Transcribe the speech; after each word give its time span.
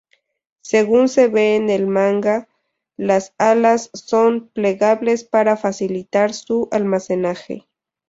Según 0.63 1.09
se 1.09 1.27
ve 1.27 1.55
en 1.55 1.69
el 1.69 1.85
manga, 1.85 2.47
las 2.97 3.35
alas 3.37 3.91
son 3.93 4.47
plegables 4.49 5.23
para 5.23 5.57
facilitar 5.57 6.33
su 6.33 6.69
almacenaje. 6.71 7.67